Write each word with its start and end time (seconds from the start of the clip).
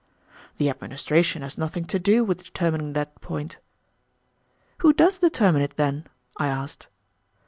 "The 0.57 0.67
administration 0.67 1.43
has 1.43 1.59
nothing 1.59 1.85
to 1.85 1.99
do 1.99 2.23
with 2.23 2.43
determining 2.43 2.93
that 2.93 3.21
point." 3.21 3.59
"Who 4.79 4.93
does 4.93 5.19
determine 5.19 5.61
it, 5.61 5.77
then?" 5.77 6.07
I 6.37 6.47
asked. 6.47 6.87